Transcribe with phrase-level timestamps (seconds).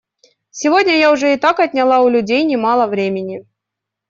[0.49, 3.45] Сегодня я уже и так отняла у людей немало времени.